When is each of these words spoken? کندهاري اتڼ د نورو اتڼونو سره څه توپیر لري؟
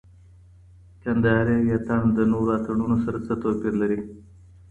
کندهاري 1.01 1.55
اتڼ 1.73 2.03
د 2.17 2.19
نورو 2.31 2.49
اتڼونو 2.57 2.97
سره 3.05 3.17
څه 3.25 3.33
توپیر 3.41 3.73
لري؟ 3.81 3.99